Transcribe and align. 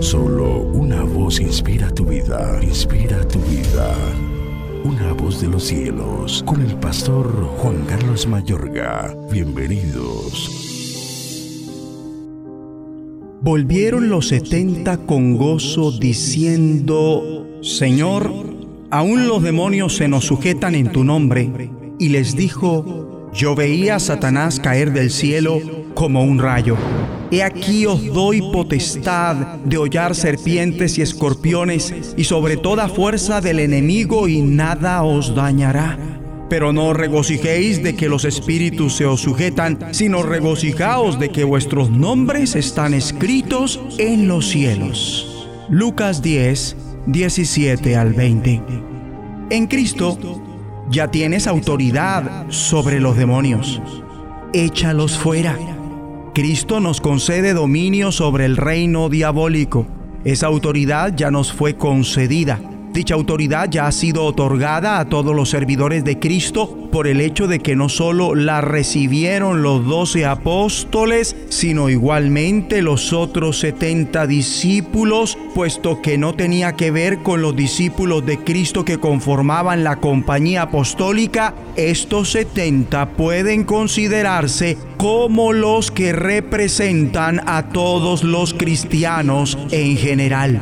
Solo 0.00 0.60
una 0.60 1.02
voz 1.02 1.40
inspira 1.40 1.90
tu 1.90 2.04
vida, 2.04 2.58
inspira 2.62 3.26
tu 3.28 3.38
vida. 3.40 3.94
Una 4.84 5.12
voz 5.12 5.40
de 5.40 5.48
los 5.48 5.64
cielos, 5.64 6.42
con 6.46 6.60
el 6.60 6.74
pastor 6.76 7.26
Juan 7.58 7.84
Carlos 7.86 8.26
Mayorga. 8.26 9.16
Bienvenidos. 9.30 10.50
Volvieron 13.42 14.08
los 14.08 14.28
setenta 14.28 14.96
con 14.98 15.36
gozo 15.36 15.92
diciendo, 15.92 17.46
Señor, 17.62 18.32
aún 18.90 19.28
los 19.28 19.42
demonios 19.42 19.96
se 19.96 20.08
nos 20.08 20.24
sujetan 20.24 20.74
en 20.74 20.90
tu 20.90 21.04
nombre. 21.04 21.70
Y 21.98 22.08
les 22.08 22.36
dijo, 22.36 23.30
yo 23.32 23.54
veía 23.54 23.96
a 23.96 24.00
Satanás 24.00 24.58
caer 24.60 24.92
del 24.92 25.10
cielo 25.10 25.60
como 25.96 26.22
un 26.22 26.38
rayo. 26.38 26.76
He 27.32 27.42
aquí 27.42 27.86
os 27.86 28.04
doy 28.12 28.40
potestad 28.52 29.34
de 29.64 29.78
hollar 29.78 30.14
serpientes 30.14 30.98
y 30.98 31.02
escorpiones 31.02 32.14
y 32.16 32.24
sobre 32.24 32.56
toda 32.56 32.88
fuerza 32.88 33.40
del 33.40 33.58
enemigo 33.58 34.28
y 34.28 34.42
nada 34.42 35.02
os 35.02 35.34
dañará. 35.34 35.98
Pero 36.48 36.72
no 36.72 36.92
regocijéis 36.92 37.82
de 37.82 37.96
que 37.96 38.08
los 38.08 38.24
espíritus 38.24 38.94
se 38.94 39.06
os 39.06 39.22
sujetan, 39.22 39.78
sino 39.90 40.22
regocijaos 40.22 41.18
de 41.18 41.30
que 41.30 41.42
vuestros 41.42 41.90
nombres 41.90 42.54
están 42.54 42.94
escritos 42.94 43.80
en 43.98 44.28
los 44.28 44.46
cielos. 44.46 45.48
Lucas 45.68 46.22
10, 46.22 46.76
17 47.06 47.96
al 47.96 48.12
20. 48.12 48.62
En 49.50 49.66
Cristo 49.66 50.18
ya 50.90 51.10
tienes 51.10 51.46
autoridad 51.46 52.46
sobre 52.50 53.00
los 53.00 53.16
demonios. 53.16 53.80
Échalos 54.52 55.18
fuera. 55.18 55.75
Cristo 56.36 56.80
nos 56.80 57.00
concede 57.00 57.54
dominio 57.54 58.12
sobre 58.12 58.44
el 58.44 58.58
reino 58.58 59.08
diabólico. 59.08 59.86
Esa 60.22 60.48
autoridad 60.48 61.16
ya 61.16 61.30
nos 61.30 61.50
fue 61.50 61.76
concedida. 61.76 62.60
Dicha 62.92 63.14
autoridad 63.14 63.70
ya 63.70 63.86
ha 63.86 63.92
sido 63.92 64.22
otorgada 64.26 65.00
a 65.00 65.08
todos 65.08 65.34
los 65.34 65.48
servidores 65.48 66.04
de 66.04 66.18
Cristo 66.18 66.90
por 66.92 67.06
el 67.06 67.22
hecho 67.22 67.46
de 67.46 67.60
que 67.60 67.74
no 67.74 67.88
solo 67.88 68.34
la 68.34 68.60
recibieron 68.60 69.62
los 69.62 69.86
doce 69.86 70.26
apóstoles, 70.26 71.35
sino 71.56 71.88
igualmente 71.88 72.82
los 72.82 73.14
otros 73.14 73.58
setenta 73.60 74.26
discípulos, 74.26 75.38
puesto 75.54 76.02
que 76.02 76.18
no 76.18 76.34
tenía 76.34 76.76
que 76.76 76.90
ver 76.90 77.20
con 77.22 77.40
los 77.40 77.56
discípulos 77.56 78.26
de 78.26 78.36
Cristo 78.36 78.84
que 78.84 78.98
conformaban 78.98 79.82
la 79.82 79.96
compañía 79.96 80.62
apostólica, 80.62 81.54
estos 81.74 82.30
setenta 82.32 83.08
pueden 83.08 83.64
considerarse 83.64 84.76
como 84.98 85.54
los 85.54 85.90
que 85.90 86.12
representan 86.12 87.40
a 87.46 87.70
todos 87.70 88.22
los 88.22 88.52
cristianos 88.52 89.56
en 89.70 89.96
general. 89.96 90.60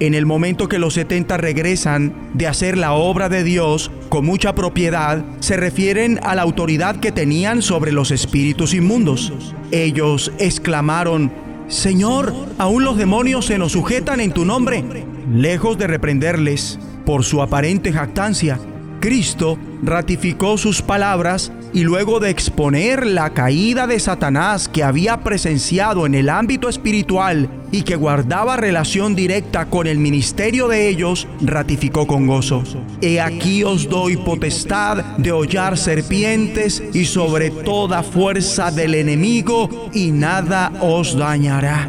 En 0.00 0.14
el 0.14 0.26
momento 0.26 0.68
que 0.68 0.80
los 0.80 0.94
70 0.94 1.36
regresan 1.36 2.12
de 2.34 2.48
hacer 2.48 2.76
la 2.76 2.92
obra 2.92 3.28
de 3.28 3.44
Dios 3.44 3.92
con 4.08 4.24
mucha 4.24 4.54
propiedad, 4.54 5.24
se 5.40 5.56
refieren 5.56 6.18
a 6.22 6.34
la 6.34 6.42
autoridad 6.42 6.96
que 6.96 7.12
tenían 7.12 7.62
sobre 7.62 7.92
los 7.92 8.10
espíritus 8.10 8.74
inmundos. 8.74 9.32
Ellos 9.70 10.32
exclamaron, 10.38 11.32
Señor, 11.68 12.34
aún 12.58 12.84
los 12.84 12.96
demonios 12.96 13.46
se 13.46 13.58
nos 13.58 13.72
sujetan 13.72 14.20
en 14.20 14.32
tu 14.32 14.44
nombre. 14.44 14.84
Lejos 15.32 15.78
de 15.78 15.86
reprenderles 15.86 16.78
por 17.04 17.24
su 17.24 17.42
aparente 17.42 17.92
jactancia, 17.92 18.58
Cristo 19.00 19.58
ratificó 19.82 20.58
sus 20.58 20.82
palabras 20.82 21.52
y 21.72 21.82
luego 21.82 22.18
de 22.20 22.30
exponer 22.30 23.06
la 23.06 23.30
caída 23.30 23.86
de 23.86 24.00
Satanás 24.00 24.68
que 24.68 24.82
había 24.82 25.18
presenciado 25.20 26.06
en 26.06 26.14
el 26.14 26.28
ámbito 26.28 26.68
espiritual 26.68 27.48
y 27.70 27.82
que 27.82 27.96
guardaba 27.96 28.56
relación 28.56 29.14
directa 29.14 29.66
con 29.66 29.86
el 29.86 29.98
ministerio 29.98 30.68
de 30.68 30.88
ellos, 30.88 31.28
ratificó 31.40 32.06
con 32.06 32.26
gozo. 32.26 32.62
He 33.00 33.20
aquí 33.20 33.62
os 33.62 33.88
doy 33.88 34.16
potestad 34.16 35.04
de 35.18 35.32
hollar 35.32 35.76
serpientes 35.76 36.82
y 36.92 37.04
sobre 37.04 37.50
toda 37.50 38.02
fuerza 38.02 38.70
del 38.70 38.94
enemigo 38.94 39.90
y 39.92 40.10
nada 40.10 40.72
os 40.80 41.16
dañará. 41.16 41.88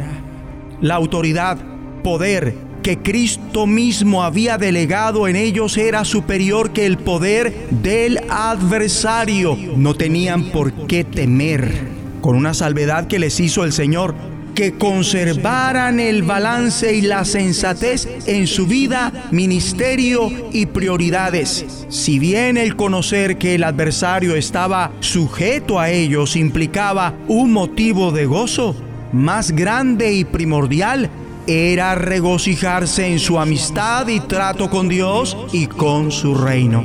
La 0.80 0.96
autoridad, 0.96 1.58
poder, 2.02 2.69
que 2.82 2.98
Cristo 2.98 3.66
mismo 3.66 4.22
había 4.22 4.58
delegado 4.58 5.28
en 5.28 5.36
ellos 5.36 5.76
era 5.76 6.04
superior 6.04 6.72
que 6.72 6.86
el 6.86 6.98
poder 6.98 7.68
del 7.70 8.20
adversario. 8.28 9.56
No 9.76 9.94
tenían 9.94 10.44
por 10.50 10.72
qué 10.86 11.04
temer, 11.04 11.72
con 12.20 12.36
una 12.36 12.54
salvedad 12.54 13.06
que 13.06 13.18
les 13.18 13.38
hizo 13.40 13.64
el 13.64 13.72
Señor, 13.72 14.14
que 14.54 14.72
conservaran 14.72 16.00
el 16.00 16.22
balance 16.22 16.94
y 16.94 17.02
la 17.02 17.24
sensatez 17.24 18.08
en 18.26 18.46
su 18.46 18.66
vida, 18.66 19.28
ministerio 19.30 20.30
y 20.52 20.66
prioridades. 20.66 21.86
Si 21.88 22.18
bien 22.18 22.56
el 22.56 22.76
conocer 22.76 23.38
que 23.38 23.54
el 23.54 23.64
adversario 23.64 24.34
estaba 24.34 24.92
sujeto 25.00 25.78
a 25.78 25.90
ellos 25.90 26.36
implicaba 26.36 27.14
un 27.28 27.52
motivo 27.52 28.10
de 28.12 28.26
gozo, 28.26 28.76
más 29.12 29.52
grande 29.52 30.12
y 30.12 30.24
primordial 30.24 31.10
era 31.50 31.94
regocijarse 31.94 33.06
en 33.06 33.18
su 33.18 33.38
amistad 33.38 34.08
y 34.08 34.20
trato 34.20 34.70
con 34.70 34.88
Dios 34.88 35.36
y 35.52 35.66
con 35.66 36.10
su 36.10 36.34
reino. 36.34 36.84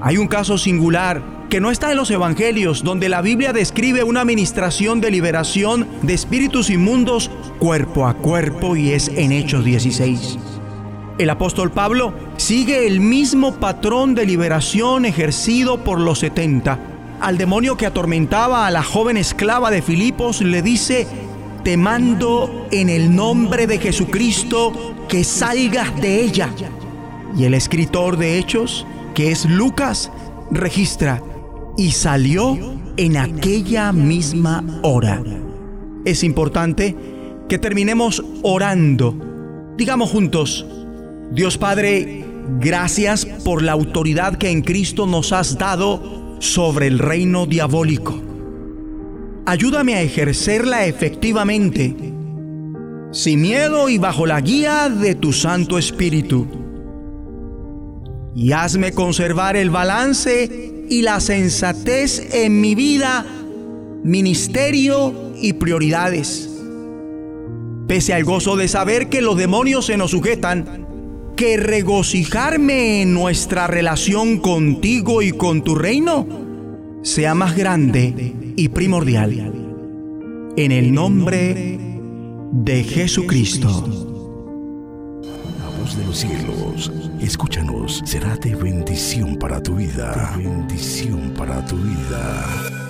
Hay 0.00 0.18
un 0.18 0.28
caso 0.28 0.58
singular 0.58 1.34
que 1.48 1.60
no 1.60 1.70
está 1.70 1.90
en 1.90 1.96
los 1.96 2.10
evangelios, 2.10 2.82
donde 2.82 3.08
la 3.08 3.22
Biblia 3.22 3.52
describe 3.52 4.02
una 4.02 4.20
administración 4.20 5.00
de 5.00 5.10
liberación 5.10 5.86
de 6.02 6.14
espíritus 6.14 6.68
inmundos 6.68 7.30
cuerpo 7.58 8.06
a 8.06 8.14
cuerpo 8.14 8.76
y 8.76 8.92
es 8.92 9.08
en 9.08 9.32
Hechos 9.32 9.64
16. 9.64 10.38
El 11.16 11.30
apóstol 11.30 11.70
Pablo 11.70 12.12
sigue 12.36 12.86
el 12.86 13.00
mismo 13.00 13.54
patrón 13.54 14.14
de 14.14 14.26
liberación 14.26 15.04
ejercido 15.04 15.84
por 15.84 16.00
los 16.00 16.18
70. 16.18 16.78
Al 17.20 17.38
demonio 17.38 17.76
que 17.76 17.86
atormentaba 17.86 18.66
a 18.66 18.70
la 18.70 18.82
joven 18.82 19.16
esclava 19.16 19.70
de 19.70 19.80
Filipos 19.80 20.40
le 20.40 20.60
dice, 20.60 21.06
te 21.64 21.78
mando 21.78 22.68
en 22.70 22.90
el 22.90 23.16
nombre 23.16 23.66
de 23.66 23.78
Jesucristo 23.78 24.94
que 25.08 25.24
salgas 25.24 25.98
de 26.00 26.22
ella. 26.22 26.50
Y 27.36 27.44
el 27.44 27.54
escritor 27.54 28.18
de 28.18 28.38
Hechos, 28.38 28.86
que 29.14 29.30
es 29.30 29.46
Lucas, 29.46 30.12
registra, 30.50 31.22
y 31.78 31.92
salió 31.92 32.56
en 32.98 33.16
aquella 33.16 33.92
misma 33.92 34.62
hora. 34.82 35.22
Es 36.04 36.22
importante 36.22 36.94
que 37.48 37.58
terminemos 37.58 38.22
orando. 38.42 39.16
Digamos 39.78 40.10
juntos, 40.10 40.66
Dios 41.32 41.56
Padre, 41.56 42.26
gracias 42.60 43.24
por 43.24 43.62
la 43.62 43.72
autoridad 43.72 44.36
que 44.36 44.50
en 44.50 44.60
Cristo 44.60 45.06
nos 45.06 45.32
has 45.32 45.56
dado 45.56 46.36
sobre 46.40 46.88
el 46.88 46.98
reino 46.98 47.46
diabólico 47.46 48.33
ayúdame 49.46 49.94
a 49.94 50.02
ejercerla 50.02 50.86
efectivamente, 50.86 51.94
sin 53.12 53.40
miedo 53.40 53.88
y 53.88 53.98
bajo 53.98 54.26
la 54.26 54.40
guía 54.40 54.88
de 54.88 55.14
tu 55.14 55.32
Santo 55.32 55.78
Espíritu. 55.78 56.46
Y 58.34 58.52
hazme 58.52 58.92
conservar 58.92 59.56
el 59.56 59.70
balance 59.70 60.86
y 60.88 61.02
la 61.02 61.20
sensatez 61.20 62.34
en 62.34 62.60
mi 62.60 62.74
vida, 62.74 63.24
ministerio 64.02 65.32
y 65.40 65.52
prioridades. 65.52 66.50
Pese 67.86 68.14
al 68.14 68.24
gozo 68.24 68.56
de 68.56 68.66
saber 68.66 69.08
que 69.08 69.20
los 69.20 69.36
demonios 69.36 69.86
se 69.86 69.96
nos 69.96 70.10
sujetan, 70.10 70.86
que 71.36 71.56
regocijarme 71.56 73.02
en 73.02 73.14
nuestra 73.14 73.66
relación 73.66 74.38
contigo 74.38 75.22
y 75.22 75.32
con 75.32 75.62
tu 75.62 75.74
reino 75.74 76.44
sea 77.04 77.34
más 77.34 77.54
grande 77.54 78.34
y 78.56 78.68
primordial. 78.70 79.52
En 80.56 80.72
el 80.72 80.92
nombre 80.92 81.78
de 82.50 82.82
Jesucristo. 82.82 83.68
La 85.22 85.68
voz 85.78 85.96
de 85.98 86.04
los 86.06 86.16
cielos, 86.16 86.90
escúchanos, 87.20 88.00
será 88.06 88.36
de 88.36 88.54
bendición 88.54 89.36
para 89.36 89.62
tu 89.62 89.76
vida. 89.76 90.34
bendición 90.38 91.34
para 91.36 91.64
tu 91.66 91.76
vida. 91.76 92.83